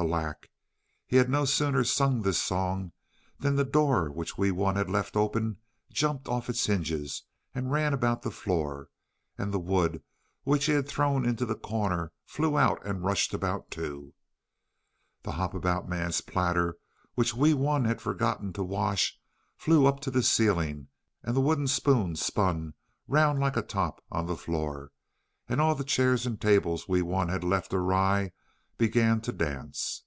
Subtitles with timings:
[0.00, 0.48] Alack!
[1.06, 2.92] he had no sooner sung this song
[3.40, 5.56] than the door which Wee Wun had left open
[5.90, 8.90] jumped off its hinges and ran about the floor,
[9.36, 10.00] and the wood
[10.44, 14.14] which he had thrown into the corner flew out and rushed about too.
[15.24, 16.76] The Hop about Man's platter,
[17.16, 19.18] which Wee Wun had forgotten to wash,
[19.56, 20.86] flew up to the ceiling,
[21.24, 22.74] and the wooden spoon spun
[23.08, 24.92] round like a top on the floor,
[25.48, 28.30] and all the chairs and tables Wee Wun had left awry
[28.76, 30.04] began to dance.